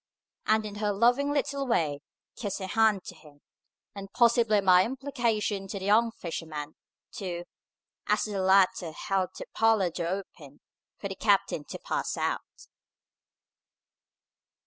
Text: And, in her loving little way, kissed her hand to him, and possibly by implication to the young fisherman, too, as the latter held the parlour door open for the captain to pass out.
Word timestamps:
And, 0.47 0.65
in 0.65 0.75
her 0.77 0.91
loving 0.91 1.31
little 1.31 1.67
way, 1.67 2.01
kissed 2.35 2.57
her 2.57 2.65
hand 2.65 3.03
to 3.05 3.13
him, 3.13 3.41
and 3.93 4.11
possibly 4.11 4.59
by 4.59 4.83
implication 4.83 5.67
to 5.67 5.77
the 5.77 5.85
young 5.85 6.09
fisherman, 6.11 6.73
too, 7.11 7.43
as 8.07 8.23
the 8.23 8.41
latter 8.41 8.93
held 8.93 9.29
the 9.37 9.45
parlour 9.53 9.91
door 9.91 10.07
open 10.27 10.59
for 10.97 11.07
the 11.07 11.13
captain 11.13 11.65
to 11.65 11.77
pass 11.77 12.17
out. 12.17 12.65